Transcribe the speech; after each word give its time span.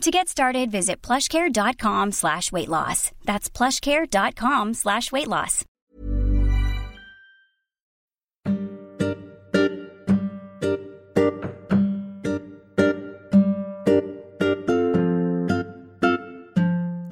To 0.00 0.10
get 0.10 0.30
started, 0.30 0.70
visit 0.70 1.02
plushcare.com 1.02 2.12
slash 2.12 2.50
weight 2.50 2.70
loss. 2.70 3.12
That's 3.26 3.50
plushcare.com 3.50 4.72
slash 4.72 5.12
weight 5.12 5.28
loss. 5.28 5.66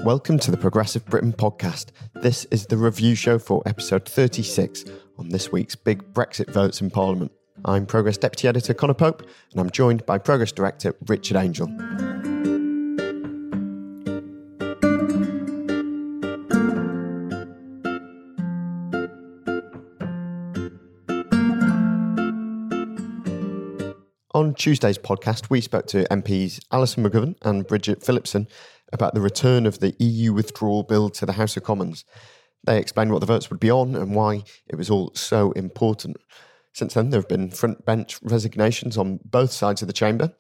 Welcome 0.03 0.39
to 0.39 0.51
the 0.51 0.57
Progressive 0.59 1.05
Britain 1.05 1.35
podcast. 1.35 1.91
This 2.15 2.47
is 2.47 2.65
the 2.65 2.79
review 2.79 3.15
show 3.15 3.39
for 3.39 3.63
episode 3.67 4.09
36 4.09 4.87
on 5.19 5.29
this 5.29 5.53
week's 5.53 5.75
big 5.75 6.15
Brexit 6.15 6.51
votes 6.55 6.81
in 6.81 6.89
Parliament. 6.89 7.33
I'm 7.67 7.85
Progress 7.85 8.17
Deputy 8.17 8.49
Editor 8.49 8.73
Conor 8.73 8.95
Pope, 8.95 9.29
and 9.51 9.61
I'm 9.61 9.69
joined 9.69 10.07
by 10.07 10.17
Progress 10.17 10.53
Director 10.53 10.95
Richard 11.07 11.37
Angell. 11.37 12.08
On 24.39 24.55
Tuesday's 24.55 24.99
podcast, 24.99 25.51
we 25.51 25.61
spoke 25.61 25.87
to 25.89 26.05
MPs 26.13 26.61
Alison 26.71 27.03
McGovern 27.03 27.35
and 27.43 27.67
Bridget 27.67 28.05
Phillipson 28.05 28.47
about 28.93 29.13
the 29.13 29.21
return 29.21 29.67
of 29.67 29.81
the 29.81 29.97
EU 29.99 30.33
withdrawal 30.33 30.85
bill 30.85 31.11
to 31.11 31.27
the 31.27 31.33
House 31.33 31.57
of 31.57 31.65
Commons. 31.65 32.05
They 32.63 32.79
explained 32.79 33.11
what 33.11 33.19
the 33.19 33.27
votes 33.27 33.51
would 33.51 33.59
be 33.59 33.73
on 33.73 33.97
and 33.97 34.15
why 34.15 34.45
it 34.69 34.77
was 34.77 34.91
all 34.91 35.11
so 35.17 35.51
important. 35.57 36.19
Since 36.73 36.95
then, 36.95 37.11
there 37.11 37.19
have 37.19 37.27
been 37.27 37.51
front 37.51 37.85
bench 37.85 38.21
resignations 38.23 38.97
on 38.97 39.19
both 39.25 39.51
sides 39.51 39.83
of 39.83 39.89
the 39.89 39.93
chamber 39.93 40.33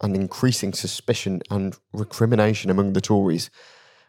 and 0.00 0.16
increasing 0.16 0.72
suspicion 0.72 1.42
and 1.50 1.76
recrimination 1.92 2.70
among 2.70 2.94
the 2.94 3.02
Tories. 3.02 3.50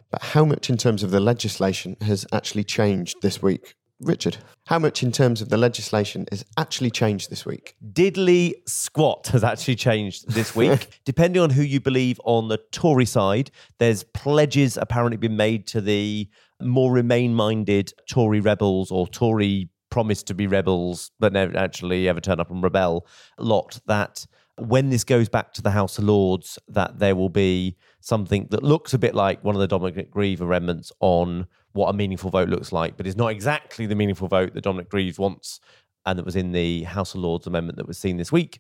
But 0.10 0.22
how 0.22 0.46
much 0.46 0.70
in 0.70 0.78
terms 0.78 1.04
of 1.04 1.12
the 1.12 1.20
legislation 1.20 1.98
has 2.00 2.26
actually 2.32 2.64
changed 2.64 3.18
this 3.22 3.42
week? 3.42 3.76
Richard, 4.04 4.38
how 4.68 4.80
much 4.80 5.04
in 5.04 5.12
terms 5.12 5.42
of 5.42 5.50
the 5.50 5.58
legislation 5.58 6.26
has 6.32 6.46
actually 6.58 6.92
changed 6.92 7.30
this 7.30 7.46
week? 7.46 7.76
Diddly 7.94 8.54
squat 8.68 9.28
has 9.28 9.44
actually 9.44 9.76
changed 9.76 10.30
this 10.30 10.56
week. 10.56 11.00
Depending 11.06 11.42
on 11.42 11.50
who 11.50 11.62
you 11.62 11.80
believe 11.80 12.20
on 12.26 12.48
the 12.48 12.58
Tory 12.72 13.06
side, 13.06 13.52
there's 13.80 14.04
pledges 14.04 14.78
apparently 14.78 15.18
been 15.18 15.38
made 15.38 15.68
to 15.68 15.82
the 15.82 16.30
more 16.62 16.92
remain 16.92 17.34
minded 17.34 17.94
Tory 18.10 18.40
rebels 18.40 18.92
or 18.92 19.08
Tory 19.08 19.70
promised 19.90 20.28
to 20.28 20.34
be 20.34 20.48
rebels, 20.48 21.12
but 21.20 21.34
never 21.34 21.56
actually 21.58 22.08
ever 22.08 22.20
turn 22.20 22.40
up 22.40 22.50
and 22.50 22.64
rebel 22.64 23.06
lot 23.38 23.80
that 23.86 24.26
when 24.58 24.90
this 24.90 25.04
goes 25.04 25.30
back 25.30 25.54
to 25.54 25.62
the 25.62 25.72
House 25.72 25.98
of 25.98 26.04
Lords, 26.04 26.60
that 26.68 27.00
there 27.00 27.16
will 27.16 27.30
be 27.30 27.76
something 28.02 28.48
that 28.52 28.64
looks 28.64 28.94
a 28.94 29.00
bit 29.00 29.16
like 29.16 29.44
one 29.44 29.56
of 29.56 29.62
the 29.62 29.68
Dominic 29.68 30.12
Grieve 30.12 30.42
amendments 30.42 30.92
on 31.00 31.48
what 31.74 31.90
a 31.90 31.94
meaningful 31.94 32.30
vote 32.30 32.50
looks 32.50 32.72
like, 32.72 32.98
but 32.98 33.06
it's 33.06 33.18
not 33.18 33.32
exactly 33.32 33.86
the 33.86 33.96
meaningful 33.96 34.28
vote 34.28 34.54
that 34.54 34.64
Dominic 34.64 34.90
Greaves 34.90 35.20
wants 35.20 35.60
and 36.06 36.20
that 36.20 36.26
was 36.26 36.36
in 36.36 36.52
the 36.52 36.84
House 36.84 37.16
of 37.16 37.22
Lords 37.22 37.48
amendment 37.48 37.78
that 37.78 37.88
was 37.88 37.98
seen 37.98 38.18
this 38.18 38.32
week. 38.32 38.60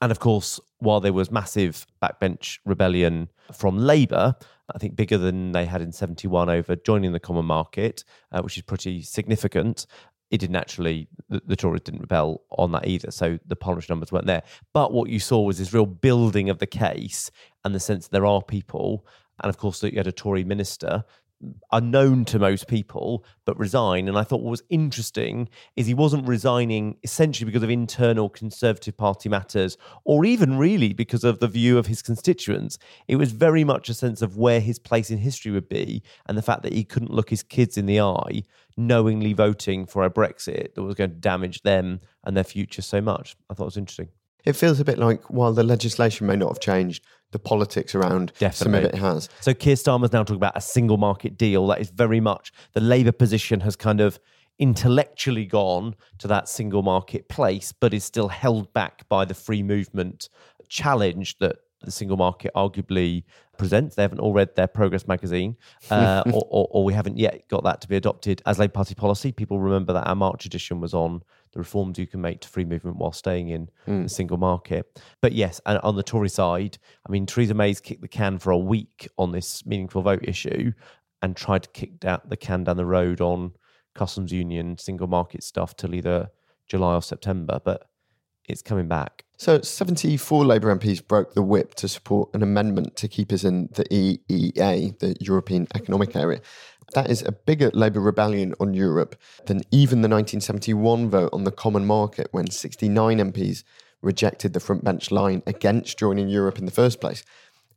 And 0.00 0.12
of 0.12 0.20
course, 0.20 0.60
while 0.78 1.00
there 1.00 1.12
was 1.12 1.30
massive 1.30 1.86
backbench 2.02 2.58
rebellion 2.64 3.28
from 3.52 3.78
Labour, 3.78 4.36
I 4.74 4.78
think 4.78 4.96
bigger 4.96 5.18
than 5.18 5.52
they 5.52 5.66
had 5.66 5.82
in 5.82 5.92
71 5.92 6.48
over 6.48 6.76
joining 6.76 7.12
the 7.12 7.20
common 7.20 7.44
market, 7.44 8.04
uh, 8.32 8.42
which 8.42 8.56
is 8.56 8.62
pretty 8.62 9.02
significant. 9.02 9.86
It 10.30 10.38
didn't 10.38 10.56
actually, 10.56 11.08
the, 11.28 11.42
the, 11.46 11.56
Tories 11.56 11.82
didn't 11.82 12.00
rebel 12.00 12.42
on 12.50 12.72
that 12.72 12.86
either. 12.86 13.10
So 13.10 13.38
the 13.46 13.56
parliamentary 13.56 13.92
numbers 13.92 14.10
weren't 14.10 14.26
there. 14.26 14.42
But 14.72 14.92
what 14.92 15.10
you 15.10 15.20
saw 15.20 15.42
was 15.42 15.58
this 15.58 15.72
real 15.72 15.86
building 15.86 16.48
of 16.48 16.58
the 16.58 16.66
case 16.66 17.30
and 17.64 17.74
the 17.74 17.80
sense 17.80 18.06
that 18.06 18.12
there 18.12 18.26
are 18.26 18.42
people. 18.42 19.06
And 19.42 19.50
of 19.50 19.58
course, 19.58 19.80
that 19.80 19.92
you 19.92 19.98
had 19.98 20.06
a 20.06 20.12
Tory 20.12 20.44
minister 20.44 21.04
unknown 21.72 22.24
to 22.26 22.38
most 22.38 22.68
people, 22.68 23.24
but 23.44 23.58
resign. 23.58 24.08
And 24.08 24.16
I 24.16 24.22
thought 24.22 24.42
what 24.42 24.50
was 24.50 24.62
interesting 24.70 25.48
is 25.76 25.86
he 25.86 25.94
wasn't 25.94 26.26
resigning 26.28 26.96
essentially 27.02 27.46
because 27.46 27.62
of 27.62 27.70
internal 27.70 28.28
Conservative 28.28 28.96
Party 28.96 29.28
matters, 29.28 29.76
or 30.04 30.24
even 30.24 30.58
really 30.58 30.92
because 30.92 31.24
of 31.24 31.40
the 31.40 31.48
view 31.48 31.78
of 31.78 31.86
his 31.86 32.02
constituents. 32.02 32.78
It 33.08 33.16
was 33.16 33.32
very 33.32 33.64
much 33.64 33.88
a 33.88 33.94
sense 33.94 34.22
of 34.22 34.36
where 34.36 34.60
his 34.60 34.78
place 34.78 35.10
in 35.10 35.18
history 35.18 35.52
would 35.52 35.68
be, 35.68 36.02
and 36.26 36.36
the 36.36 36.42
fact 36.42 36.62
that 36.62 36.72
he 36.72 36.84
couldn't 36.84 37.12
look 37.12 37.30
his 37.30 37.42
kids 37.42 37.76
in 37.76 37.86
the 37.86 38.00
eye, 38.00 38.42
knowingly 38.76 39.32
voting 39.32 39.86
for 39.86 40.04
a 40.04 40.10
Brexit 40.10 40.74
that 40.74 40.82
was 40.82 40.94
going 40.94 41.10
to 41.10 41.16
damage 41.16 41.62
them 41.62 42.00
and 42.24 42.36
their 42.36 42.44
future 42.44 42.82
so 42.82 43.00
much. 43.00 43.36
I 43.50 43.54
thought 43.54 43.64
it 43.64 43.66
was 43.66 43.76
interesting. 43.76 44.08
It 44.44 44.54
feels 44.54 44.80
a 44.80 44.84
bit 44.84 44.98
like 44.98 45.30
while 45.30 45.52
the 45.52 45.62
legislation 45.62 46.26
may 46.26 46.36
not 46.36 46.48
have 46.48 46.60
changed, 46.60 47.04
the 47.32 47.38
politics 47.38 47.94
around 47.94 48.32
Definitely. 48.38 48.52
some 48.52 48.74
of 48.74 48.84
it 48.84 48.94
has. 48.94 49.28
So 49.40 49.54
Keir 49.54 49.74
Starmer's 49.74 50.12
now 50.12 50.22
talking 50.22 50.36
about 50.36 50.56
a 50.56 50.60
single 50.60 50.98
market 50.98 51.36
deal. 51.36 51.66
That 51.66 51.80
is 51.80 51.90
very 51.90 52.20
much 52.20 52.52
the 52.72 52.80
Labour 52.80 53.12
position 53.12 53.60
has 53.60 53.74
kind 53.74 54.00
of 54.00 54.18
intellectually 54.58 55.44
gone 55.44 55.96
to 56.18 56.28
that 56.28 56.48
single 56.48 56.82
market 56.82 57.28
place, 57.28 57.72
but 57.72 57.92
is 57.92 58.04
still 58.04 58.28
held 58.28 58.72
back 58.72 59.08
by 59.08 59.24
the 59.24 59.34
free 59.34 59.62
movement 59.62 60.28
challenge 60.68 61.38
that 61.38 61.56
the 61.82 61.90
single 61.90 62.16
market 62.16 62.52
arguably 62.54 63.24
presents. 63.58 63.96
They 63.96 64.02
haven't 64.02 64.20
all 64.20 64.32
read 64.32 64.54
their 64.56 64.66
Progress 64.66 65.06
magazine, 65.06 65.56
uh, 65.90 66.22
or, 66.26 66.46
or, 66.50 66.68
or, 66.70 66.84
we 66.84 66.92
haven't 66.92 67.18
yet 67.18 67.48
got 67.48 67.64
that 67.64 67.80
to 67.82 67.88
be 67.88 67.96
adopted 67.96 68.42
as 68.46 68.58
Labour 68.58 68.72
Party 68.72 68.94
policy. 68.94 69.32
People 69.32 69.58
remember 69.58 69.92
that 69.92 70.06
our 70.06 70.14
March 70.14 70.46
edition 70.46 70.80
was 70.80 70.94
on 70.94 71.22
the 71.54 71.60
reforms 71.60 71.98
you 71.98 72.06
can 72.06 72.20
make 72.20 72.40
to 72.40 72.48
free 72.48 72.64
movement 72.64 72.96
while 72.96 73.12
staying 73.12 73.48
in 73.48 73.68
mm. 73.86 74.02
the 74.02 74.08
single 74.08 74.36
market. 74.36 75.00
But 75.22 75.32
yes, 75.32 75.60
and 75.64 75.78
on 75.78 75.96
the 75.96 76.02
Tory 76.02 76.28
side, 76.28 76.78
I 77.06 77.10
mean, 77.10 77.26
Theresa 77.26 77.54
May's 77.54 77.80
kicked 77.80 78.02
the 78.02 78.08
can 78.08 78.38
for 78.38 78.50
a 78.50 78.58
week 78.58 79.08
on 79.16 79.32
this 79.32 79.64
meaningful 79.64 80.02
vote 80.02 80.24
issue 80.24 80.72
and 81.22 81.36
tried 81.36 81.62
to 81.62 81.70
kick 81.70 82.00
down 82.00 82.20
the 82.28 82.36
can 82.36 82.64
down 82.64 82.76
the 82.76 82.84
road 82.84 83.20
on 83.20 83.52
customs 83.94 84.32
union, 84.32 84.76
single 84.76 85.06
market 85.06 85.42
stuff 85.42 85.76
till 85.76 85.94
either 85.94 86.28
July 86.66 86.94
or 86.94 87.02
September. 87.02 87.60
But 87.64 87.86
it's 88.46 88.62
coming 88.62 88.88
back. 88.88 89.24
So, 89.36 89.60
74 89.60 90.44
Labour 90.44 90.74
MPs 90.76 91.06
broke 91.06 91.34
the 91.34 91.42
whip 91.42 91.74
to 91.76 91.88
support 91.88 92.30
an 92.34 92.42
amendment 92.42 92.94
to 92.96 93.08
keep 93.08 93.32
us 93.32 93.42
in 93.42 93.68
the 93.72 93.84
EEA, 93.84 94.98
the 94.98 95.16
European 95.20 95.66
Economic 95.74 96.14
Area. 96.14 96.40
That 96.92 97.10
is 97.10 97.22
a 97.22 97.32
bigger 97.32 97.70
Labour 97.72 98.00
rebellion 98.00 98.54
on 98.60 98.74
Europe 98.74 99.16
than 99.46 99.62
even 99.70 100.02
the 100.02 100.08
1971 100.08 101.10
vote 101.10 101.30
on 101.32 101.44
the 101.44 101.50
common 101.50 101.86
market 101.86 102.28
when 102.30 102.50
69 102.50 103.18
MPs 103.18 103.64
rejected 104.02 104.52
the 104.52 104.60
front 104.60 104.84
bench 104.84 105.10
line 105.10 105.42
against 105.46 105.98
joining 105.98 106.28
Europe 106.28 106.58
in 106.58 106.66
the 106.66 106.70
first 106.70 107.00
place. 107.00 107.24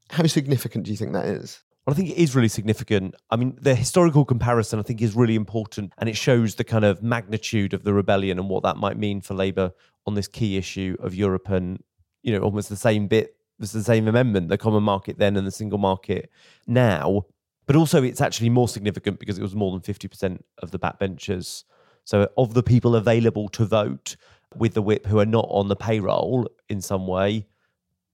How 0.09 0.25
significant 0.25 0.85
do 0.85 0.91
you 0.91 0.97
think 0.97 1.13
that 1.13 1.25
is? 1.25 1.63
Well, 1.85 1.93
I 1.93 1.95
think 1.95 2.09
it 2.09 2.17
is 2.17 2.35
really 2.35 2.49
significant. 2.49 3.15
I 3.29 3.37
mean, 3.37 3.57
the 3.61 3.73
historical 3.73 4.25
comparison, 4.25 4.77
I 4.77 4.81
think, 4.81 5.01
is 5.01 5.15
really 5.15 5.35
important 5.35 5.93
and 5.97 6.09
it 6.09 6.17
shows 6.17 6.55
the 6.55 6.65
kind 6.65 6.83
of 6.83 7.01
magnitude 7.01 7.73
of 7.73 7.83
the 7.83 7.93
rebellion 7.93 8.39
and 8.39 8.49
what 8.49 8.63
that 8.63 8.75
might 8.75 8.97
mean 8.97 9.21
for 9.21 9.33
Labour 9.33 9.71
on 10.05 10.13
this 10.13 10.27
key 10.27 10.57
issue 10.57 10.97
of 10.99 11.15
Europe 11.15 11.49
and, 11.49 11.81
you 12.23 12.33
know, 12.33 12.41
almost 12.41 12.67
the 12.67 12.75
same 12.75 13.07
bit, 13.07 13.37
it's 13.59 13.71
the 13.71 13.83
same 13.83 14.07
amendment, 14.07 14.49
the 14.49 14.57
common 14.57 14.83
market 14.83 15.17
then 15.17 15.37
and 15.37 15.47
the 15.47 15.51
single 15.51 15.79
market 15.79 16.29
now. 16.67 17.25
But 17.67 17.75
also, 17.75 18.01
it's 18.01 18.21
actually 18.21 18.49
more 18.49 18.67
significant 18.67 19.19
because 19.19 19.37
it 19.37 19.41
was 19.41 19.55
more 19.55 19.71
than 19.71 19.81
50% 19.81 20.39
of 20.59 20.71
the 20.71 20.79
backbenchers. 20.79 21.65
So, 22.05 22.29
of 22.37 22.53
the 22.53 22.63
people 22.63 22.95
available 22.95 23.49
to 23.49 23.65
vote 23.65 24.15
with 24.55 24.73
the 24.73 24.81
whip 24.81 25.05
who 25.05 25.19
are 25.19 25.25
not 25.25 25.45
on 25.49 25.67
the 25.67 25.75
payroll 25.75 26.49
in 26.69 26.81
some 26.81 27.05
way, 27.05 27.45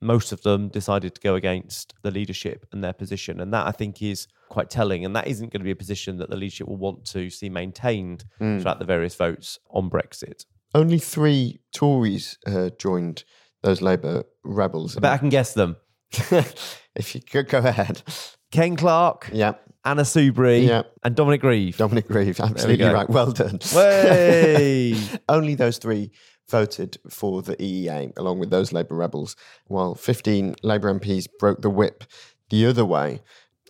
most 0.02 0.32
of 0.32 0.42
them 0.42 0.68
decided 0.70 1.16
to 1.16 1.22
go 1.22 1.36
against 1.36 1.94
the 2.02 2.12
leadership 2.12 2.66
and 2.72 2.84
their 2.84 2.94
position. 2.94 3.40
And 3.40 3.54
that 3.54 3.68
I 3.68 3.72
think 3.72 4.02
is 4.02 4.28
quite 4.50 4.70
telling. 4.70 5.06
And 5.06 5.16
that 5.16 5.28
isn't 5.28 5.54
going 5.54 5.62
to 5.62 5.66
be 5.66 5.72
a 5.72 5.76
position 5.76 6.18
that 6.18 6.30
the 6.30 6.36
leadership 6.36 6.68
will 6.68 6.78
want 6.78 7.06
to 7.06 7.30
see 7.30 7.50
maintained 7.50 8.26
throughout 8.60 8.80
the 8.80 8.86
various 8.86 9.16
votes 9.16 9.60
on 9.70 9.90
Brexit. 9.90 10.46
Only 10.76 10.98
three 10.98 11.60
Tories 11.72 12.38
uh, 12.48 12.72
joined 12.80 13.24
those 13.62 13.82
Labour 13.82 14.24
rebels. 14.44 14.96
But 14.96 15.06
I 15.12 15.18
can 15.18 15.30
guess 15.30 15.54
them. 15.54 15.78
if 16.96 17.16
you 17.16 17.22
could 17.22 17.48
go 17.48 17.60
ahead. 17.60 18.02
Ken 18.54 18.76
Clarke, 18.76 19.30
Yeah, 19.34 19.54
Anna 19.84 20.04
Soubry, 20.04 20.68
Yeah. 20.68 20.84
and 21.04 21.16
Dominic 21.16 21.42
Grieve. 21.42 21.76
Dominic 21.78 22.08
Grieve, 22.08 22.40
absolutely 22.40 22.78
go. 22.78 22.94
right. 22.94 23.10
Well 23.10 23.32
done. 23.32 23.60
Only 25.30 25.56
those 25.56 25.78
three 25.80 26.12
voted 26.50 26.98
for 27.10 27.42
the 27.42 27.56
EEA, 27.58 28.14
along 28.18 28.40
with 28.40 28.50
those 28.52 28.72
Labour 28.72 28.96
rebels, 28.96 29.36
while 29.68 29.96
15 29.96 30.56
Labour 30.64 30.94
MPs 31.00 31.28
broke 31.40 31.62
the 31.62 31.70
whip 31.70 32.04
the 32.50 32.66
other 32.66 32.86
way. 32.86 33.22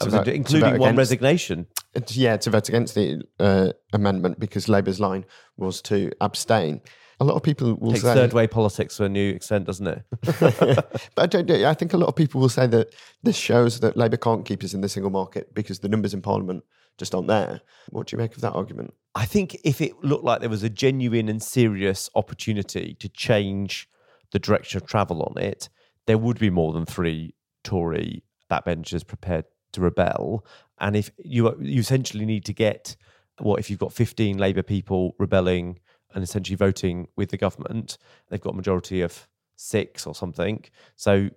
Vote- 0.02 0.28
including 0.28 0.72
one 0.80 0.90
against- 0.90 0.98
resignation. 0.98 1.68
Yeah, 2.10 2.38
to 2.38 2.50
vote 2.50 2.68
against 2.68 2.96
the 2.96 3.22
uh, 3.40 3.70
amendment 3.94 4.40
because 4.40 4.68
Labour's 4.68 5.00
line 5.00 5.26
was 5.56 5.82
to 5.84 6.12
abstain. 6.20 6.82
A 7.24 7.26
lot 7.26 7.36
of 7.36 7.44
people 7.44 7.76
will 7.76 7.92
Takes 7.92 8.04
say, 8.04 8.14
third 8.14 8.34
way 8.34 8.48
politics 8.48 8.98
to 8.98 9.06
a 9.06 9.10
new 9.10 9.32
extent, 9.32 9.66
doesn't 9.66 9.88
it? 9.88 10.04
but 10.22 11.18
I, 11.18 11.26
don't, 11.26 11.50
I 11.50 11.74
think 11.74 11.94
a 11.94 11.98
lot 11.98 12.10
of 12.10 12.16
people 12.16 12.42
will 12.42 12.50
say 12.50 12.68
that 12.68 12.94
this 13.24 13.38
shows 13.38 13.80
that 13.80 13.96
Labour 13.96 14.18
can't 14.18 14.46
keep 14.46 14.62
us 14.62 14.74
in 14.74 14.82
the 14.82 14.90
single 14.90 15.10
market 15.10 15.54
because 15.54 15.80
the 15.80 15.88
numbers 15.88 16.14
in 16.14 16.22
Parliament 16.22 16.66
just 16.98 17.16
aren't 17.16 17.28
there. 17.30 17.62
What 17.92 18.08
do 18.08 18.16
you 18.16 18.18
make 18.18 18.36
of 18.36 18.42
that 18.42 18.52
argument? 18.52 18.94
I 19.16 19.26
think 19.26 19.56
if 19.64 19.80
it 19.80 20.04
looked 20.04 20.26
like 20.26 20.42
there 20.42 20.50
was 20.50 20.64
a 20.64 20.70
genuine 20.70 21.30
and 21.30 21.42
serious 21.42 22.10
opportunity 22.14 22.98
to 23.00 23.08
change 23.08 23.88
the 24.32 24.40
direction 24.40 24.82
of 24.82 24.86
travel 24.86 25.24
on 25.24 25.42
it, 25.42 25.70
there 26.08 26.18
would 26.18 26.40
be 26.40 26.50
more 26.50 26.74
than 26.74 26.86
three 26.86 27.36
Tory 27.64 28.24
backbenchers 28.52 29.08
prepared 29.08 29.46
to 29.72 29.82
rebel. 29.82 30.46
And 30.80 30.98
if 30.98 31.10
you 31.24 31.56
you 31.62 31.80
essentially 31.80 32.26
need 32.26 32.44
to 32.46 32.54
get 32.54 32.98
what 33.40 33.60
if 33.60 33.70
you've 33.70 33.80
got 33.80 33.94
15 33.94 34.38
Labour 34.38 34.64
people 34.64 35.16
rebelling 35.18 35.80
and 36.14 36.24
essentially 36.24 36.56
voting 36.56 37.08
with 37.16 37.30
the 37.30 37.38
government, 37.38 37.98
they've 38.30 38.42
got 38.42 38.54
a 38.54 38.58
majority 38.58 39.02
of 39.02 39.28
six 39.56 40.06
or 40.06 40.16
something. 40.16 40.64
So, 40.96 41.30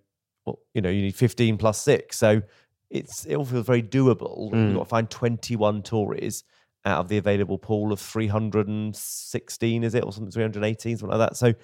well, 0.45 0.59
you 0.75 0.81
know, 0.81 0.91
you 0.91 1.03
need 1.03 1.15
15 1.15 1.59
plus 1.59 1.81
six. 1.81 2.19
So 2.19 2.43
it's 2.91 3.27
it 3.27 3.35
all 3.35 3.45
feels 3.45 3.67
very 3.67 3.83
doable. 3.83 4.53
You've 4.53 4.71
mm. 4.71 4.75
got 4.75 4.85
to 4.85 4.89
find 4.89 5.11
21 5.11 5.83
Tories 5.83 6.45
out 6.85 7.01
of 7.01 7.09
the 7.09 7.19
available 7.19 7.59
pool 7.59 7.93
of 7.93 8.01
316, 8.01 9.85
is 9.85 9.95
it, 9.95 10.05
or 10.05 10.13
something, 10.13 10.31
318, 10.31 10.99
something 10.99 11.19
like 11.19 11.31
that. 11.31 11.37
So 11.37 11.55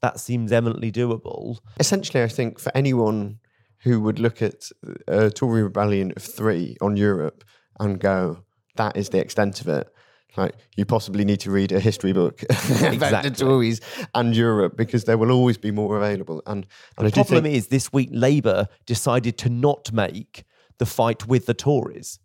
that 0.00 0.18
seems 0.18 0.50
eminently 0.50 0.90
doable. 0.90 1.58
Essentially, 1.78 2.22
I 2.22 2.28
think 2.28 2.58
for 2.58 2.72
anyone 2.74 3.38
who 3.80 4.00
would 4.00 4.18
look 4.18 4.40
at 4.40 4.70
a 5.08 5.30
Tory 5.30 5.62
rebellion 5.62 6.12
of 6.16 6.22
three 6.22 6.76
on 6.80 6.96
Europe 6.96 7.44
and 7.78 8.00
go, 8.00 8.44
that 8.76 8.96
is 8.96 9.10
the 9.10 9.18
extent 9.18 9.60
of 9.60 9.68
it. 9.68 9.88
Like 10.36 10.54
you 10.76 10.84
possibly 10.84 11.24
need 11.24 11.40
to 11.40 11.50
read 11.50 11.72
a 11.72 11.80
history 11.80 12.12
book 12.12 12.42
about 12.50 12.58
the 12.78 12.92
Exactly. 12.94 13.30
Tories 13.30 13.80
and 14.14 14.34
Europe 14.34 14.76
because 14.76 15.04
there 15.04 15.18
will 15.18 15.30
always 15.30 15.58
be 15.58 15.70
more 15.70 15.96
available. 15.96 16.42
And, 16.46 16.66
and 16.96 17.06
The 17.06 17.12
problem 17.12 17.44
think 17.44 17.56
is 17.56 17.68
this 17.68 17.92
week 17.92 18.08
Labour 18.12 18.68
decided 18.86 19.36
to 19.38 19.48
not 19.48 19.92
make 19.92 20.44
the 20.78 20.86
fight 20.86 21.26
with 21.26 21.46
the 21.46 21.54
Tories. 21.54 22.18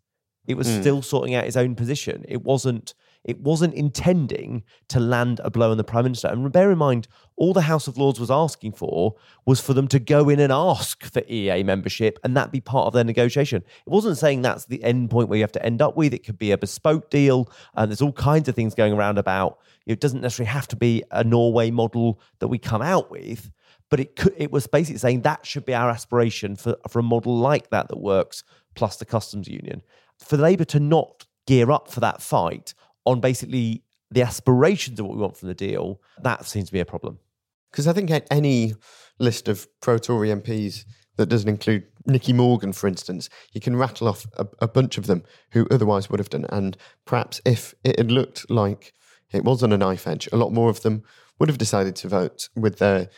It 0.48 0.56
was 0.56 0.68
still 0.68 1.02
sorting 1.02 1.36
out 1.36 1.44
its 1.44 1.58
own 1.58 1.76
position. 1.76 2.24
It 2.28 2.42
wasn't. 2.42 2.94
It 3.28 3.42
wasn't 3.42 3.76
intending 3.76 4.64
to 4.88 5.00
land 5.00 5.42
a 5.44 5.52
blow 5.52 5.70
on 5.70 5.78
the 5.78 5.84
prime 5.84 6.06
minister. 6.06 6.30
And 6.30 6.52
bear 6.52 6.72
in 6.72 6.78
mind, 6.78 7.08
all 7.36 7.54
the 7.54 7.62
House 7.62 7.88
of 7.88 7.98
Lords 7.98 8.20
was 8.20 8.32
asking 8.32 8.72
for 8.72 9.16
was 9.46 9.60
for 9.60 9.74
them 9.74 9.88
to 9.90 10.00
go 10.00 10.30
in 10.30 10.40
and 10.40 10.52
ask 10.52 11.04
for 11.04 11.22
EA 11.30 11.62
membership, 11.62 12.18
and 12.24 12.36
that 12.36 12.52
be 12.52 12.62
part 12.62 12.88
of 12.88 12.94
their 12.94 13.04
negotiation. 13.04 13.64
It 13.86 13.90
wasn't 13.90 14.18
saying 14.18 14.42
that's 14.42 14.66
the 14.66 14.84
end 14.84 15.12
point 15.12 15.30
where 15.30 15.38
you 15.38 15.44
have 15.44 15.52
to 15.52 15.66
end 15.66 15.82
up 15.82 15.96
with. 15.96 16.14
It 16.14 16.26
could 16.26 16.40
be 16.40 16.52
a 16.52 16.58
bespoke 16.58 17.10
deal, 17.10 17.52
and 17.76 17.92
there's 17.92 18.02
all 18.02 18.14
kinds 18.14 18.48
of 18.48 18.56
things 18.56 18.74
going 18.74 18.94
around 18.94 19.18
about. 19.18 19.60
It 19.86 20.00
doesn't 20.00 20.22
necessarily 20.22 20.52
have 20.52 20.68
to 20.70 20.76
be 20.76 21.04
a 21.12 21.24
Norway 21.24 21.70
model 21.70 22.20
that 22.40 22.48
we 22.48 22.58
come 22.58 22.82
out 22.82 23.12
with 23.12 23.52
but 23.90 24.00
it 24.00 24.16
could, 24.16 24.34
it 24.38 24.52
was 24.52 24.68
basically 24.68 25.00
saying 25.00 25.22
that 25.22 25.46
should 25.46 25.66
be 25.66 25.74
our 25.74 25.90
aspiration 25.90 26.56
for 26.56 26.76
for 26.90 27.00
a 27.00 27.04
model 27.04 27.38
like 27.38 27.70
that 27.70 27.88
that 27.88 27.98
works 27.98 28.44
plus 28.76 28.98
the 28.98 29.06
customs 29.06 29.48
union 29.48 29.82
for 30.18 30.38
labour 30.38 30.66
to 30.66 30.80
not 30.80 31.26
gear 31.46 31.72
up 31.72 31.90
for 31.90 32.00
that 32.00 32.22
fight 32.22 32.74
on 33.08 33.20
basically 33.20 33.84
the 34.12 34.22
aspirations 34.22 35.00
of 35.00 35.06
what 35.06 35.16
we 35.16 35.22
want 35.22 35.38
from 35.38 35.48
the 35.48 35.56
deal 35.56 36.02
that 36.22 36.46
seems 36.46 36.68
to 36.68 36.74
be 36.74 36.80
a 36.80 36.86
problem 36.86 37.20
Because 37.72 37.88
I 37.88 37.94
think 37.94 38.12
any 38.32 38.74
list 39.20 39.48
of 39.48 39.68
pro 39.82 39.98
Tory 39.98 40.30
MPs 40.30 40.86
that 41.18 41.28
doesn't 41.28 41.50
include 41.50 41.84
Nicky 42.06 42.32
Morgan, 42.32 42.74
for 42.74 42.88
instance, 42.88 43.30
you 43.52 43.60
can 43.60 43.76
rattle 43.76 44.08
off 44.08 44.26
a, 44.38 44.48
a 44.60 44.68
bunch 44.68 44.98
of 44.98 45.08
them 45.08 45.24
who 45.52 45.68
otherwise 45.72 46.10
would 46.10 46.20
have 46.20 46.30
done. 46.30 46.46
And 46.50 46.78
perhaps 47.06 47.42
if 47.44 47.74
it 47.84 47.98
had 47.98 48.12
looked 48.12 48.50
like 48.50 48.94
it 49.32 49.44
was 49.44 49.64
on 49.64 49.74
a 49.74 49.78
knife 49.78 50.08
edge, 50.08 50.30
a 50.32 50.38
lot 50.38 50.54
more 50.54 50.70
of 50.70 50.82
them 50.82 51.04
would 51.40 51.50
have 51.50 51.58
decided 51.58 51.96
to 51.98 52.08
vote 52.08 52.50
with 52.56 52.80
their 52.80 53.10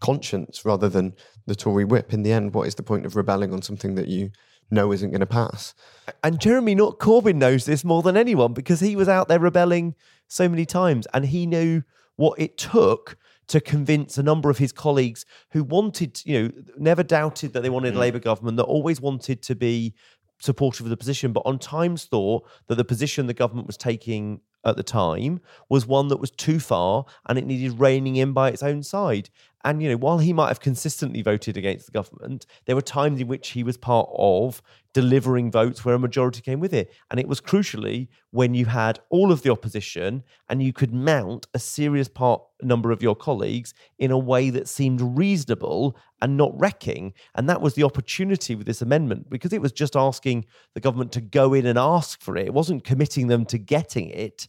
conscience 0.00 0.64
rather 0.64 0.88
than 0.88 1.14
the 1.46 1.54
Tory 1.54 1.84
whip. 1.84 2.12
In 2.12 2.22
the 2.22 2.32
end, 2.32 2.54
what 2.54 2.66
is 2.66 2.74
the 2.74 2.82
point 2.82 3.06
of 3.06 3.16
rebelling 3.16 3.52
on 3.52 3.62
something 3.62 3.94
that 3.94 4.08
you 4.08 4.30
know 4.70 4.92
isn't 4.92 5.10
going 5.10 5.20
to 5.20 5.26
pass? 5.26 5.74
and 6.22 6.40
Jeremy 6.40 6.74
not 6.74 6.98
Corbyn 6.98 7.36
knows 7.36 7.64
this 7.64 7.84
more 7.84 8.02
than 8.02 8.16
anyone 8.16 8.52
because 8.52 8.80
he 8.80 8.96
was 8.96 9.08
out 9.08 9.28
there 9.28 9.38
rebelling 9.38 9.94
so 10.26 10.48
many 10.48 10.66
times 10.66 11.06
and 11.14 11.26
he 11.26 11.46
knew 11.46 11.82
what 12.16 12.38
it 12.38 12.58
took 12.58 13.16
to 13.48 13.60
convince 13.60 14.18
a 14.18 14.22
number 14.22 14.50
of 14.50 14.58
his 14.58 14.72
colleagues 14.72 15.24
who 15.52 15.64
wanted, 15.64 16.20
you 16.26 16.42
know, 16.42 16.50
never 16.76 17.02
doubted 17.02 17.54
that 17.54 17.62
they 17.62 17.70
wanted 17.70 17.94
a 17.94 17.96
mm. 17.96 18.00
Labour 18.00 18.18
government, 18.18 18.58
that 18.58 18.64
always 18.64 19.00
wanted 19.00 19.42
to 19.42 19.54
be 19.54 19.94
supportive 20.40 20.86
of 20.86 20.90
the 20.90 20.96
position, 20.96 21.32
but 21.32 21.42
on 21.46 21.58
times 21.58 22.04
thought 22.04 22.46
that 22.66 22.74
the 22.74 22.84
position 22.84 23.26
the 23.26 23.34
government 23.34 23.66
was 23.66 23.76
taking 23.76 24.40
at 24.64 24.76
the 24.76 24.82
time 24.82 25.40
was 25.68 25.86
one 25.86 26.08
that 26.08 26.20
was 26.20 26.30
too 26.30 26.58
far 26.58 27.04
and 27.28 27.38
it 27.38 27.46
needed 27.46 27.78
reining 27.78 28.16
in 28.16 28.32
by 28.32 28.50
its 28.50 28.62
own 28.62 28.82
side. 28.82 29.30
And, 29.64 29.82
you 29.82 29.88
know, 29.88 29.96
while 29.96 30.18
he 30.18 30.32
might 30.32 30.48
have 30.48 30.60
consistently 30.60 31.20
voted 31.20 31.56
against 31.56 31.86
the 31.86 31.92
government, 31.92 32.46
there 32.66 32.76
were 32.76 32.82
times 32.82 33.20
in 33.20 33.26
which 33.26 33.50
he 33.50 33.64
was 33.64 33.76
part 33.76 34.08
of 34.16 34.62
delivering 34.94 35.50
votes 35.50 35.84
where 35.84 35.96
a 35.96 35.98
majority 35.98 36.40
came 36.40 36.60
with 36.60 36.72
it. 36.72 36.92
And 37.10 37.18
it 37.18 37.26
was 37.26 37.40
crucially 37.40 38.08
when 38.30 38.54
you 38.54 38.66
had 38.66 39.00
all 39.10 39.32
of 39.32 39.42
the 39.42 39.50
opposition 39.50 40.22
and 40.48 40.62
you 40.62 40.72
could 40.72 40.94
mount 40.94 41.48
a 41.54 41.58
serious 41.58 42.08
part 42.08 42.40
number 42.62 42.92
of 42.92 43.02
your 43.02 43.16
colleagues 43.16 43.74
in 43.98 44.10
a 44.10 44.18
way 44.18 44.50
that 44.50 44.68
seemed 44.68 45.00
reasonable 45.00 45.96
and 46.22 46.36
not 46.36 46.58
wrecking. 46.58 47.12
And 47.34 47.48
that 47.48 47.60
was 47.60 47.74
the 47.74 47.84
opportunity 47.84 48.54
with 48.54 48.66
this 48.66 48.82
amendment 48.82 49.28
because 49.28 49.52
it 49.52 49.62
was 49.62 49.72
just 49.72 49.96
asking 49.96 50.46
the 50.74 50.80
government 50.80 51.12
to 51.12 51.20
go 51.20 51.52
in 51.52 51.66
and 51.66 51.78
ask 51.78 52.20
for 52.20 52.36
it. 52.36 52.46
It 52.46 52.54
wasn't 52.54 52.84
committing 52.84 53.26
them 53.26 53.44
to 53.46 53.58
getting 53.58 54.08
it. 54.10 54.48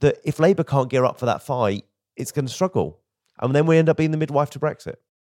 That 0.00 0.18
if 0.24 0.38
Labour 0.38 0.64
can't 0.64 0.90
gear 0.90 1.04
up 1.04 1.18
for 1.18 1.26
that 1.26 1.42
fight, 1.42 1.84
it's 2.16 2.32
going 2.32 2.46
to 2.46 2.52
struggle. 2.52 2.99
And 3.40 3.54
then 3.54 3.66
we 3.66 3.78
end 3.78 3.88
up 3.88 3.96
being 3.96 4.10
the 4.10 4.16
midwife 4.16 4.50
to 4.50 4.58
Brexit. 4.58 4.96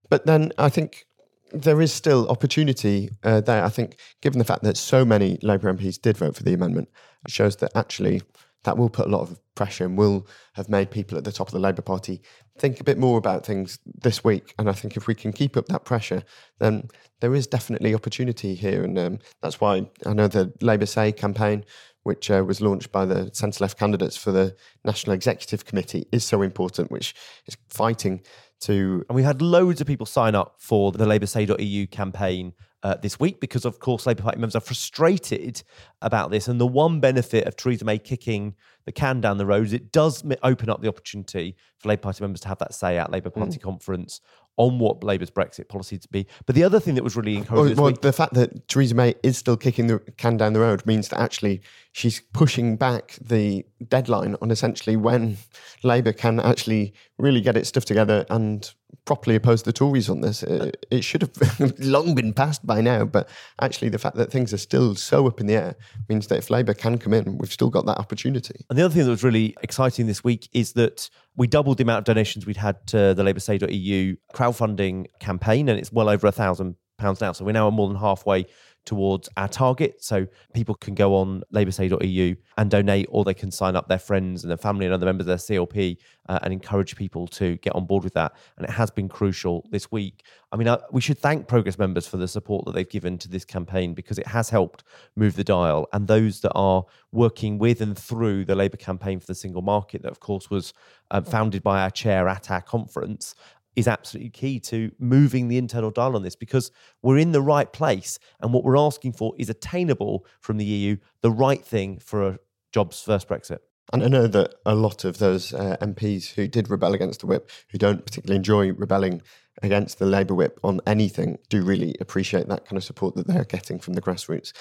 But 0.10 0.25
then 0.25 0.51
I 0.58 0.70
think 0.70 1.05
there 1.51 1.81
is 1.81 1.93
still 1.93 2.27
opportunity 2.29 3.10
uh, 3.24 3.41
there. 3.41 3.63
I 3.63 3.70
think, 3.70 3.98
given 4.22 4.39
the 4.39 4.46
fact 4.46 4.63
that 4.63 4.77
so 4.77 5.05
many 5.05 5.38
Labour 5.41 5.74
MPs 5.74 6.01
did 6.01 6.17
vote 6.17 6.36
for 6.36 6.43
the 6.43 6.53
amendment, 6.53 6.89
it 7.25 7.31
shows 7.31 7.58
that 7.58 7.72
actually 7.75 8.22
that 8.63 8.77
will 8.77 8.89
put 8.89 9.08
a 9.08 9.10
lot 9.10 9.22
of 9.22 9.39
pressure 9.55 9.86
and 9.86 9.98
will 9.98 10.27
have 10.53 10.70
made 10.70 10.91
people 10.91 11.17
at 11.17 11.24
the 11.24 11.31
top 11.31 11.48
of 11.48 11.53
the 11.53 11.60
Labour 11.60 11.81
Party 11.81 12.22
think 12.60 12.79
a 12.79 12.84
bit 12.84 12.98
more 12.98 13.17
about 13.17 13.46
things 13.46 13.79
this 13.86 14.24
week. 14.24 14.53
And 14.60 14.70
I 14.70 14.74
think 14.74 14.96
if 14.96 15.08
we 15.08 15.15
can 15.15 15.34
keep 15.34 15.58
up 15.58 15.65
that 15.67 15.84
pressure, 15.84 16.24
then 16.60 16.88
there 17.22 17.34
is 17.34 17.48
definitely 17.48 17.96
opportunity 17.96 18.53
here. 18.53 18.84
And 18.84 18.98
um, 19.00 19.20
that's 19.41 19.60
why 19.60 19.88
I 20.05 20.13
know 20.13 20.27
the 20.27 20.53
Labour 20.62 20.86
Say 20.86 21.12
campaign, 21.12 21.65
which 22.03 22.31
uh, 22.31 22.43
was 22.46 22.62
launched 22.62 22.91
by 22.91 23.05
the 23.05 23.29
centre 23.34 23.63
left 23.63 23.77
candidates 23.77 24.17
for 24.17 24.31
the 24.31 24.55
National 24.84 25.13
Executive 25.13 25.65
Committee, 25.65 26.08
is 26.12 26.24
so 26.24 26.41
important, 26.41 26.91
which 26.91 27.13
is 27.46 27.55
fighting 27.70 28.22
to 28.62 29.03
And 29.10 29.15
we 29.15 29.24
had 29.24 29.41
loads 29.41 29.81
of 29.81 29.88
people 29.88 30.05
sign 30.05 30.36
up 30.36 30.55
for 30.60 30.91
the 30.91 31.05
Labour 31.05 31.25
LabourSay.eu 31.25 31.88
campaign 31.88 32.53
uh, 32.84 32.96
this 32.96 33.20
week 33.20 33.39
because, 33.39 33.65
of 33.65 33.79
course, 33.79 34.05
Labour 34.05 34.24
Party 34.24 34.39
members 34.39 34.55
are 34.55 34.62
frustrated 34.62 35.62
about 36.01 36.31
this. 36.31 36.48
And 36.48 36.60
the 36.60 36.67
one 36.67 37.00
benefit 37.00 37.46
of 37.48 37.55
Theresa 37.55 37.86
May 37.86 38.00
kicking 38.00 38.55
the 38.86 38.91
can 38.91 39.22
down 39.22 39.38
the 39.38 39.46
road 39.46 39.67
is 39.67 39.74
it 39.74 39.91
does 39.91 40.24
open 40.41 40.70
up 40.70 40.81
the 40.81 40.88
opportunity 40.88 41.55
for 41.77 41.89
Labour 41.89 42.01
Party 42.03 42.24
members 42.24 42.41
to 42.41 42.48
have 42.48 42.60
that 42.60 42.74
say 42.74 42.98
at 42.98 43.12
Labour 43.12 43.29
Party 43.29 43.60
conference 43.60 44.22
on 44.62 44.77
what 44.77 45.03
Labour's 45.03 45.32
Brexit 45.32 45.68
policy 45.70 45.98
to 45.98 46.08
be. 46.10 46.27
But 46.46 46.53
the 46.53 46.63
other 46.63 46.80
thing 46.80 46.94
that 46.94 47.03
was 47.03 47.15
really 47.15 47.38
oh, 47.38 47.39
encouraging 47.39 47.77
Well, 47.77 47.86
well, 47.86 48.00
the 48.00 48.13
fact 48.13 48.36
that 48.36 48.68
Theresa 48.68 48.94
May 48.94 49.15
is 49.24 49.36
still 49.36 49.58
kicking 49.58 49.88
the 49.88 49.98
can 50.18 50.38
down 50.38 50.53
the 50.53 50.60
road 50.60 50.86
means 50.86 51.08
that 51.08 51.20
actually 51.20 51.63
she's 51.94 52.22
pushing 52.32 52.77
back 52.77 53.18
the 53.20 53.65
deadline 53.88 54.38
on 54.39 54.51
essentially 54.51 54.96
when 54.96 55.38
Labour 55.82 56.13
can 56.13 56.39
actually 56.39 56.94
really 57.18 57.41
get 57.41 57.58
its 57.58 57.70
stuff 57.70 57.86
together 57.86 58.24
and 58.30 58.72
properly 59.06 59.36
oppose 59.36 59.63
the 59.63 59.74
Tories 59.74 60.12
on 60.12 60.22
this. 60.22 60.44
It, 60.44 60.86
it 60.91 61.03
should 61.03 61.24
have 61.24 61.80
long 61.80 62.13
been 62.13 62.32
passed 62.32 62.65
by 62.65 62.82
now, 62.82 63.03
but 63.03 63.27
actually 63.60 63.89
the 63.89 63.98
fact 63.98 64.15
that 64.18 64.32
things 64.32 64.53
are 64.53 64.60
still 64.60 64.94
so 64.94 65.25
up 65.25 65.39
in 65.39 65.48
the 65.48 65.56
air 65.56 65.75
means 66.08 66.27
that 66.27 66.38
if 66.38 66.51
Labour 66.51 66.75
can 66.75 67.00
come 67.00 67.13
in, 67.13 67.39
we've 67.39 67.51
still 67.51 67.72
got 67.72 67.88
that 67.88 67.98
opportunity. 67.98 68.63
And 68.70 68.77
the 68.77 68.86
other 68.86 68.94
thing 68.94 69.06
that 69.06 69.10
was 69.10 69.24
really 69.24 69.56
exciting 69.63 70.06
this 70.06 70.24
week 70.24 70.50
is 70.53 70.74
that 70.74 71.10
we 71.35 71.47
doubled 71.47 71.77
the 71.77 71.83
amount 71.83 72.00
of 72.00 72.03
donations 72.05 72.45
we'd 72.45 72.57
had 72.57 72.85
to 72.88 73.13
the 73.13 73.23
LabourSay.eu 73.23 74.15
crowdfunding 74.33 75.05
campaign, 75.19 75.69
and 75.69 75.79
it's 75.79 75.91
well 75.91 76.09
over 76.09 76.27
a 76.27 76.31
thousand 76.31 76.75
pounds 77.01 77.22
now. 77.22 77.31
So 77.31 77.43
we're 77.46 77.51
now 77.51 77.70
more 77.70 77.88
than 77.88 77.98
halfway 77.98 78.46
towards 78.86 79.29
our 79.38 79.48
target. 79.48 80.03
So 80.03 80.27
people 80.53 80.75
can 80.75 80.96
go 80.96 81.15
on 81.15 81.43
laboursay.eu 81.53 82.36
and 82.58 82.72
donate, 82.72 83.08
or 83.10 83.24
they 83.24 83.34
can 83.34 83.51
sign 83.51 83.75
up 83.75 83.88
their 83.88 84.00
friends 84.00 84.43
and 84.43 84.50
their 84.50 84.58
family 84.58 84.86
and 84.86 84.93
other 84.93 85.05
members 85.05 85.25
of 85.25 85.27
their 85.27 85.38
CLP 85.38 85.98
uh, 86.29 86.39
and 86.41 86.53
encourage 86.53 86.96
people 86.96 87.27
to 87.27 87.58
get 87.58 87.75
on 87.75 87.86
board 87.86 88.03
with 88.03 88.13
that. 88.13 88.34
And 88.58 88.67
it 88.67 88.72
has 88.72 88.89
been 88.89 89.08
crucial 89.08 89.67
this 89.72 89.91
week. 89.91 90.24
I 90.51 90.58
mean, 90.58 90.67
uh, 90.67 90.79
we 90.91 91.01
should 91.01 91.20
thank 91.20 91.48
Progress 91.48 91.77
members 91.77 92.08
for 92.08 92.17
the 92.17 92.27
support 92.27 92.65
that 92.65 92.74
they've 92.74 92.89
given 92.89 93.17
to 93.20 93.29
this 93.29 93.46
campaign 93.46 93.93
because 93.93 94.17
it 94.17 94.27
has 94.27 94.50
helped 94.50 94.84
move 95.15 95.36
the 95.36 95.43
dial. 95.43 95.88
And 95.93 96.08
those 96.08 96.41
that 96.41 96.53
are 96.53 96.84
working 97.12 97.58
with 97.58 97.81
and 97.81 97.98
through 97.98 98.46
the 98.46 98.55
Labour 98.55 98.77
campaign 98.77 99.20
for 99.20 99.27
the 99.27 99.36
single 99.36 99.62
market, 99.62 100.01
that 100.01 100.12
of 100.12 100.20
course 100.20 100.50
was 100.50 100.74
um, 101.12 101.24
founded 101.24 101.62
by 101.62 101.81
our 101.81 101.91
chair 101.91 102.27
at 102.27 102.50
our 102.50 102.62
conference, 102.62 103.36
is 103.75 103.88
absolutely 103.88 104.30
key 104.30 104.60
to 104.60 104.92
moving 105.00 105.48
the 105.48 105.58
internal 105.58 105.92
dial 105.92 106.16
on 106.16 106.24
this 106.24 106.36
because 106.36 106.72
we're 107.01 107.18
in 107.18 107.32
the 107.32 107.42
right 107.42 107.72
place 107.72 108.20
and 108.42 108.54
what 108.54 108.63
we're 108.63 108.78
asking 108.78 109.13
for 109.13 109.34
is 109.38 109.50
attainable 109.50 110.25
from 110.40 110.58
the 110.58 110.66
EU, 110.66 110.98
the 111.22 111.32
right 111.32 111.63
thing 111.63 112.00
for 112.00 112.28
a 112.28 112.40
jobs 112.72 113.01
first 113.01 113.28
Brexit. 113.28 113.60
And 113.94 114.04
I 114.04 114.08
know 114.08 114.28
that 114.28 114.56
a 114.66 114.74
lot 114.74 115.04
of 115.04 115.18
those 115.18 115.54
uh, 115.54 115.75
MPs 115.82 116.34
who 116.34 116.48
did 116.48 116.70
rebel 116.70 116.94
against 116.94 117.22
the 117.22 117.28
whip, 117.28 117.50
who 117.70 117.78
don't 117.78 118.06
particularly 118.06 118.38
enjoy 118.38 118.72
rebelling 118.72 119.22
against 119.62 120.00
the 120.00 120.06
Labour 120.06 120.34
whip 120.34 120.60
on 120.63 120.80
anything, 120.88 121.38
do 121.50 121.62
really 121.62 121.96
appreciate 122.00 122.48
that 122.48 122.66
kind 122.66 122.78
of 122.78 122.84
support 122.84 123.16
that 123.16 123.28
they're 123.28 123.44
getting 123.44 123.80
from 123.80 123.96
the 123.96 124.01
grassroots. 124.01 124.54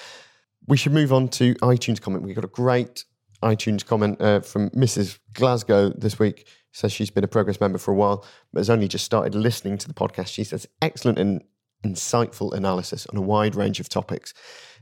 We 0.67 0.75
should 0.75 0.91
move 0.91 1.13
on 1.13 1.29
to 1.29 1.55
iTunes 1.55 2.01
comment. 2.01 2.23
We 2.23 2.33
got 2.33 2.43
a 2.43 2.49
great 2.49 3.05
iTunes 3.43 3.85
comment 3.85 4.21
uh, 4.21 4.41
from 4.41 4.69
Mrs. 4.71 5.19
Glasgow 5.33 5.89
this 5.89 6.19
week. 6.19 6.47
Says 6.73 6.93
she's 6.93 7.09
been 7.09 7.23
a 7.23 7.27
Progress 7.27 7.59
member 7.59 7.77
for 7.77 7.91
a 7.91 7.95
while, 7.95 8.25
but 8.53 8.59
has 8.61 8.69
only 8.69 8.87
just 8.87 9.03
started 9.03 9.35
listening 9.35 9.77
to 9.79 9.87
the 9.87 9.93
podcast. 9.93 10.27
She 10.27 10.45
says, 10.45 10.67
excellent 10.81 11.19
and 11.19 11.43
insightful 11.83 12.53
analysis 12.53 13.05
on 13.07 13.17
a 13.17 13.21
wide 13.21 13.55
range 13.55 13.79
of 13.79 13.89
topics, 13.89 14.33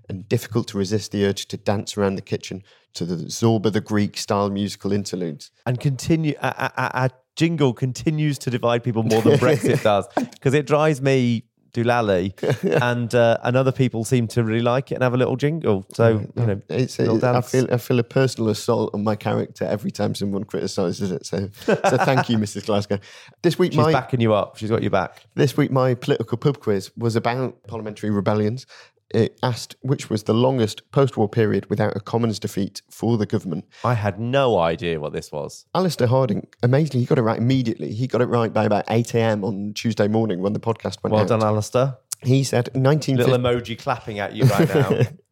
and 0.07 0.27
difficult 0.27 0.67
to 0.67 0.77
resist 0.77 1.11
the 1.11 1.25
urge 1.25 1.47
to 1.47 1.57
dance 1.57 1.97
around 1.97 2.15
the 2.15 2.21
kitchen 2.21 2.63
to 2.93 3.05
the 3.05 3.15
Zorba 3.25 3.71
the 3.71 3.81
Greek 3.81 4.17
style 4.17 4.49
musical 4.49 4.91
interludes. 4.91 5.51
And 5.65 5.79
continue, 5.79 6.35
our, 6.41 6.71
our, 6.77 6.91
our 6.95 7.09
jingle 7.35 7.73
continues 7.73 8.37
to 8.39 8.49
divide 8.49 8.83
people 8.83 9.03
more 9.03 9.21
than 9.21 9.39
Brexit 9.39 9.81
does 9.83 10.07
because 10.15 10.53
it 10.53 10.67
drives 10.67 11.01
me 11.01 11.45
doolally, 11.73 12.33
and 12.81 13.13
uh, 13.13 13.37
and 13.43 13.55
other 13.55 13.71
people 13.71 14.03
seem 14.03 14.27
to 14.29 14.43
really 14.43 14.61
like 14.61 14.91
it 14.91 14.95
and 14.95 15.03
have 15.03 15.13
a 15.13 15.17
little 15.17 15.35
jingle. 15.35 15.85
So 15.93 16.27
you 16.35 16.45
know, 16.45 16.61
It's, 16.69 16.99
I 16.99 17.41
feel 17.41 17.67
I 17.71 17.77
feel 17.77 17.99
a 17.99 18.03
personal 18.03 18.49
assault 18.49 18.93
on 18.93 19.03
my 19.03 19.15
character 19.15 19.65
every 19.65 19.91
time 19.91 20.15
someone 20.15 20.43
criticises 20.43 21.11
it. 21.11 21.25
So 21.25 21.49
so 21.65 21.75
thank 21.75 22.29
you, 22.29 22.37
Mrs. 22.37 22.65
Glasgow. 22.65 22.99
This 23.41 23.57
week 23.57 23.73
she's 23.73 23.77
my 23.77 23.91
backing 23.91 24.21
you 24.21 24.33
up. 24.33 24.57
She's 24.57 24.69
got 24.69 24.81
your 24.81 24.91
back. 24.91 25.23
This 25.35 25.55
week, 25.57 25.71
my 25.71 25.93
political 25.93 26.37
pub 26.37 26.59
quiz 26.59 26.91
was 26.97 27.15
about 27.15 27.63
parliamentary 27.67 28.09
rebellions. 28.09 28.65
It 29.13 29.39
asked 29.41 29.75
which 29.81 30.09
was 30.09 30.23
the 30.23 30.33
longest 30.33 30.89
post 30.91 31.17
war 31.17 31.27
period 31.27 31.67
without 31.69 31.95
a 31.95 31.99
Commons 31.99 32.37
defeat 32.39 32.81
for 32.91 33.17
the 33.17 33.25
government. 33.25 33.65
I 33.83 33.95
had 33.95 34.19
no 34.19 34.59
idea 34.59 34.99
what 34.99 35.13
this 35.13 35.31
was. 35.31 35.65
Alistair 35.73 36.07
Harding, 36.07 36.47
amazingly, 36.61 37.01
he 37.01 37.05
got 37.05 37.17
it 37.17 37.23
right 37.23 37.39
immediately. 37.39 37.93
He 37.93 38.05
got 38.07 38.21
it 38.21 38.27
right 38.27 38.53
by 38.53 38.65
about 38.65 38.85
8 38.89 39.15
a.m. 39.15 39.43
on 39.43 39.73
Tuesday 39.73 40.07
morning 40.07 40.41
when 40.41 40.53
the 40.53 40.59
podcast 40.59 41.03
went 41.03 41.13
Well 41.13 41.23
out. 41.23 41.29
done, 41.29 41.43
Alistair. 41.43 41.97
He 42.21 42.43
said 42.43 42.69
19... 42.75 43.15
Little 43.15 43.37
emoji 43.37 43.79
clapping 43.79 44.19
at 44.19 44.33
you 44.33 44.43
right 44.43 44.67
now. 44.67 44.89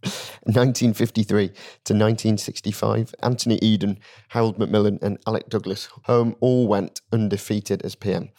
1953 0.48 1.48
to 1.48 1.54
1965, 1.94 3.14
Anthony 3.22 3.60
Eden, 3.62 4.00
Harold 4.30 4.58
Macmillan, 4.58 4.98
and 5.02 5.18
Alec 5.28 5.50
Douglas 5.50 5.90
home 6.04 6.36
all 6.40 6.68
went 6.68 7.02
undefeated 7.12 7.82
as 7.84 7.96
PM. 7.96 8.30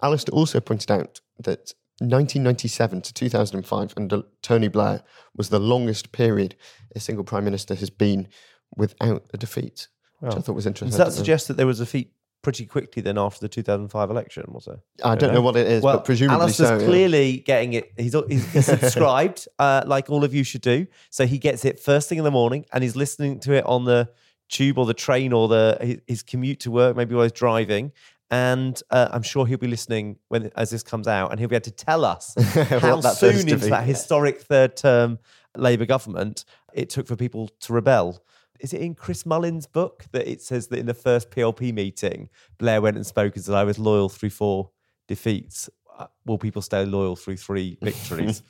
Alistair 0.00 0.32
also 0.32 0.60
pointed 0.60 0.92
out 0.92 1.20
that 1.40 1.72
1997 2.00 3.02
to 3.02 3.14
2005 3.14 3.94
under 3.96 4.22
Tony 4.42 4.68
Blair 4.68 5.02
was 5.36 5.48
the 5.48 5.58
longest 5.58 6.12
period 6.12 6.54
a 6.94 7.00
single 7.00 7.24
prime 7.24 7.44
minister 7.44 7.74
has 7.74 7.90
been 7.90 8.28
without 8.76 9.24
a 9.34 9.36
defeat, 9.36 9.88
which 10.20 10.34
I 10.34 10.38
thought 10.38 10.54
was 10.54 10.66
interesting. 10.66 10.96
Does 10.96 10.98
that 10.98 11.12
suggest 11.12 11.48
that 11.48 11.56
there 11.56 11.66
was 11.66 11.80
a 11.80 11.84
defeat 11.84 12.12
pretty 12.42 12.66
quickly 12.66 13.02
then 13.02 13.18
after 13.18 13.40
the 13.40 13.48
2005 13.48 14.10
election? 14.10 14.44
Was 14.48 14.66
there? 14.66 14.78
I 15.02 15.16
don't 15.16 15.34
know 15.34 15.40
what 15.40 15.56
it 15.56 15.66
is, 15.66 15.82
but 15.82 16.04
presumably 16.04 16.42
Alistair's 16.42 16.68
so. 16.68 16.78
yeah. 16.78 16.86
clearly 16.86 17.38
getting 17.38 17.72
it. 17.72 17.92
He's, 17.96 18.14
he's, 18.28 18.64
subscribed, 18.66 19.48
uh, 19.58 19.82
like 19.86 20.08
all 20.08 20.24
of 20.24 20.32
you 20.32 20.44
should 20.44 20.62
do. 20.62 20.86
So 21.10 21.26
he 21.26 21.38
gets 21.38 21.64
it 21.64 21.80
first 21.80 22.08
thing 22.08 22.18
in 22.18 22.24
the 22.24 22.30
morning, 22.30 22.64
and 22.72 22.82
he's 22.82 22.96
listening 22.96 23.40
to 23.40 23.54
it 23.54 23.66
on 23.66 23.84
the 23.84 24.10
tube 24.48 24.78
or 24.78 24.86
the 24.86 24.94
train 24.94 25.32
or 25.32 25.48
the 25.48 26.00
his 26.06 26.22
commute 26.22 26.60
to 26.60 26.70
work, 26.70 26.96
maybe 26.96 27.14
while 27.14 27.24
he's 27.24 27.32
driving. 27.32 27.92
And 28.30 28.80
uh, 28.90 29.08
I'm 29.10 29.22
sure 29.22 29.46
he'll 29.46 29.56
be 29.58 29.68
listening 29.68 30.18
when 30.28 30.50
as 30.54 30.70
this 30.70 30.82
comes 30.82 31.08
out, 31.08 31.30
and 31.30 31.40
he'll 31.40 31.48
be 31.48 31.56
able 31.56 31.64
to 31.64 31.70
tell 31.70 32.04
us 32.04 32.34
how 32.54 33.00
soon 33.00 33.48
into 33.48 33.68
that 33.68 33.84
historic 33.84 34.40
third 34.42 34.76
term 34.76 35.18
Labour 35.56 35.86
government 35.86 36.44
it 36.74 36.90
took 36.90 37.06
for 37.06 37.16
people 37.16 37.48
to 37.60 37.72
rebel. 37.72 38.22
Is 38.60 38.72
it 38.72 38.80
in 38.80 38.94
Chris 38.94 39.24
Mullin's 39.24 39.66
book 39.66 40.04
that 40.12 40.28
it 40.28 40.42
says 40.42 40.66
that 40.68 40.78
in 40.78 40.86
the 40.86 40.94
first 40.94 41.30
PLP 41.30 41.72
meeting, 41.72 42.28
Blair 42.58 42.80
went 42.80 42.96
and 42.96 43.06
spoke 43.06 43.36
and 43.36 43.44
said, 43.44 43.54
I 43.54 43.64
was 43.64 43.78
loyal 43.78 44.08
through 44.08 44.30
four 44.30 44.70
defeats. 45.06 45.70
Uh, 45.96 46.06
Will 46.26 46.38
people 46.38 46.60
stay 46.60 46.84
loyal 46.84 47.16
through 47.16 47.36
three 47.36 47.78
victories? 47.82 48.42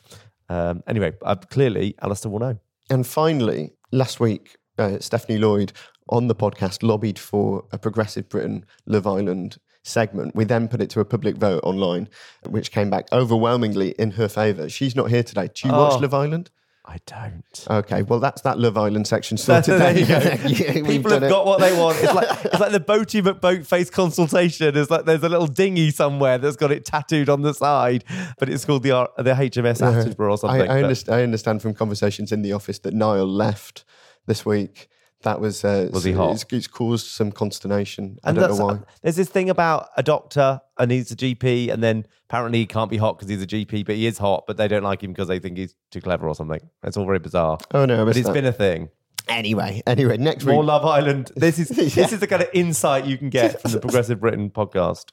um, 0.49 0.83
anyway, 0.87 1.13
uh, 1.23 1.37
clearly, 1.37 1.95
Alistair 2.03 2.31
will 2.31 2.39
know. 2.41 2.59
And 2.91 3.07
finally, 3.07 3.75
last 3.93 4.19
week, 4.19 4.57
uh, 4.79 4.99
Stephanie 4.99 5.39
Lloyd 5.39 5.73
on 6.09 6.27
the 6.27 6.35
podcast 6.35 6.83
lobbied 6.83 7.19
for 7.19 7.67
a 7.71 7.79
Progressive 7.79 8.29
Britain 8.29 8.65
Love 8.87 9.07
Island 9.07 9.59
segment. 9.83 10.35
We 10.35 10.45
then 10.45 10.69
put 10.69 10.81
it 10.81 10.91
to 10.91 11.01
a 11.01 11.05
public 11.05 11.37
vote 11.37 11.61
online, 11.65 12.09
which 12.47 12.71
came 12.73 12.91
back 12.91 13.07
overwhelmingly 13.13 13.91
in 13.99 14.13
her 14.13 14.29
favour. 14.29 14.69
She's 14.69 14.95
not 14.97 15.11
here 15.11 15.23
today. 15.23 15.49
Do 15.55 15.69
you 15.69 15.75
Oh. 15.75 15.89
watch 15.89 16.01
Love 16.03 16.15
Island? 16.15 16.51
I 16.91 16.97
don't. 17.05 17.67
Okay, 17.69 18.03
well, 18.03 18.19
that's 18.19 18.41
that 18.43 18.59
Love 18.59 18.79
Island 18.79 19.07
section 19.07 19.37
sorted. 19.37 19.75
there 19.79 19.99
you 19.99 20.07
go. 20.07 20.19
Yeah, 20.49 20.73
People 20.87 21.11
have 21.11 21.23
it. 21.23 21.29
got 21.29 21.45
what 21.45 21.61
they 21.61 21.79
want. 21.79 21.99
It's 22.03 22.15
like 22.15 22.29
it's 22.47 22.59
like 22.61 22.73
the 22.73 22.81
Boaty 22.81 23.21
McBoatface 23.23 23.93
consultation. 23.93 24.75
It's 24.75 24.91
like 24.91 25.05
there's 25.05 25.23
a 25.23 25.29
little 25.29 25.47
dinghy 25.49 25.91
somewhere 25.91 26.39
that's 26.39 26.57
got 26.57 26.73
it 26.73 26.87
tattooed 26.87 27.29
on 27.29 27.43
the 27.43 27.53
side, 27.53 28.05
but 28.39 28.49
it's 28.49 28.65
called 28.65 28.85
the 28.85 28.93
R- 28.93 29.11
the 29.19 29.33
HMS 29.35 29.83
uh-huh. 29.83 30.01
Attenborough 30.03 30.31
or 30.31 30.39
something. 30.39 30.63
I, 30.63 30.67
but- 30.67 30.83
understand, 30.85 31.15
I 31.21 31.23
understand 31.25 31.61
from 31.61 31.75
conversations 31.75 32.33
in 32.33 32.41
the 32.41 32.55
office 32.55 32.79
that 32.79 32.95
Niall 32.95 33.29
left 33.29 33.85
this 34.27 34.47
week. 34.47 34.89
That 35.23 35.41
was 35.41 35.65
uh, 35.65 35.89
Was 35.93 36.05
he 36.05 36.13
hot? 36.13 36.33
It's, 36.35 36.45
it's 36.53 36.67
caused 36.69 37.07
some 37.07 37.33
consternation. 37.33 38.19
I 38.23 38.29
And 38.31 38.39
don't 38.39 38.57
know 38.57 38.65
why. 38.67 38.79
there's 39.03 39.17
this 39.17 39.29
thing 39.29 39.51
about 39.51 39.89
a 39.97 40.03
doctor 40.03 40.61
and 40.79 40.91
he's 40.93 41.11
a 41.11 41.17
GP, 41.17 41.71
and 41.73 41.83
then 41.83 42.07
apparently 42.29 42.61
he 42.61 42.67
can't 42.67 42.89
be 42.91 42.99
hot 42.99 43.17
because 43.19 43.29
he's 43.29 43.43
a 43.43 43.47
GP, 43.47 43.85
but 43.85 43.97
he 43.97 44.07
is 44.07 44.19
hot, 44.19 44.45
but 44.47 44.57
they 44.57 44.69
don't 44.69 44.85
like 44.85 45.03
him 45.03 45.13
because 45.13 45.27
they 45.27 45.41
think 45.41 45.59
he's 45.59 45.75
too 45.91 46.01
clever 46.01 46.29
or 46.29 46.35
something. 46.37 46.61
It's 46.85 46.97
all 46.97 47.05
very 47.07 47.19
bizarre. 47.19 47.59
Oh 47.73 47.85
no, 47.85 48.03
I 48.03 48.05
But 48.05 48.17
it's 48.17 48.29
that. 48.29 48.33
been 48.33 48.45
a 48.47 48.53
thing. 48.53 48.91
anyway. 49.29 49.83
Anyway, 49.89 50.17
next 50.19 50.45
week. 50.45 50.55
More 50.55 50.63
Love 50.65 50.85
Island. 50.85 51.33
This 51.35 51.59
is 51.59 51.71
Yeah. 51.77 51.85
this 52.05 52.13
is 52.13 52.21
the 52.21 52.27
kind 52.29 52.43
of 52.43 52.49
insight 52.55 53.05
you 53.05 53.19
can 53.19 53.29
get 53.29 53.61
from 53.61 53.73
the 53.73 53.81
Progressive 53.87 54.21
Britain 54.21 54.51
podcast. 54.51 55.07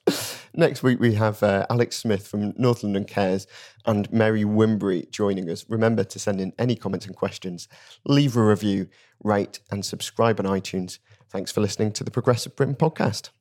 Next 0.57 0.83
week, 0.83 1.01
we 1.01 1.15
have 1.15 1.43
uh, 1.43 1.65
Alex 1.69 1.97
Smith 1.97 2.25
from 2.25 2.53
North 2.55 2.81
London 2.81 3.03
Cares 3.03 3.45
and 3.85 4.11
Mary 4.13 4.45
Wimbury 4.45 5.05
joining 5.11 5.49
us. 5.49 5.65
Remember 5.67 6.05
to 6.05 6.17
send 6.17 6.39
in 6.39 6.53
any 6.57 6.77
comments 6.77 7.05
and 7.05 7.13
questions, 7.13 7.67
leave 8.05 8.37
a 8.37 8.41
review, 8.41 8.87
rate, 9.21 9.59
and 9.69 9.83
subscribe 9.83 10.39
on 10.39 10.45
iTunes. 10.45 10.99
Thanks 11.29 11.51
for 11.51 11.59
listening 11.59 11.91
to 11.91 12.05
the 12.05 12.11
Progressive 12.11 12.55
Britain 12.55 12.75
podcast. 12.75 13.31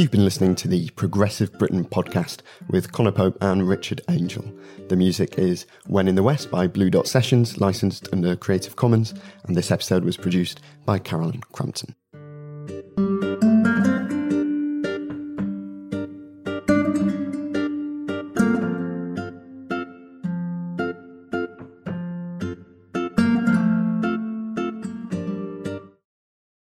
You've 0.00 0.10
been 0.10 0.24
listening 0.24 0.54
to 0.54 0.66
the 0.66 0.88
Progressive 0.96 1.52
Britain 1.58 1.84
podcast 1.84 2.38
with 2.70 2.90
Conor 2.90 3.12
Pope 3.12 3.36
and 3.42 3.68
Richard 3.68 4.00
Angell. 4.08 4.50
The 4.88 4.96
music 4.96 5.38
is 5.38 5.66
When 5.88 6.08
in 6.08 6.14
the 6.14 6.22
West 6.22 6.50
by 6.50 6.68
Blue 6.68 6.88
Dot 6.88 7.06
Sessions, 7.06 7.60
licensed 7.60 8.08
under 8.10 8.34
Creative 8.34 8.74
Commons, 8.76 9.12
and 9.44 9.54
this 9.54 9.70
episode 9.70 10.04
was 10.04 10.16
produced 10.16 10.62
by 10.86 10.98
Carolyn 11.00 11.42
Crampton. 11.52 11.94